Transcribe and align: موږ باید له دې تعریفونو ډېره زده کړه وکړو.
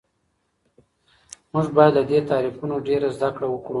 موږ 1.53 1.67
باید 1.75 1.93
له 1.97 2.03
دې 2.09 2.19
تعریفونو 2.31 2.75
ډېره 2.87 3.07
زده 3.15 3.29
کړه 3.35 3.47
وکړو. 3.49 3.69